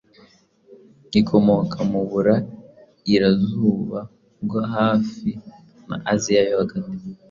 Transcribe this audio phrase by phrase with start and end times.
[1.19, 3.99] Ikomoka mu burairazuba
[4.43, 5.29] bwo hafi
[5.87, 6.95] na Aziya yo hagati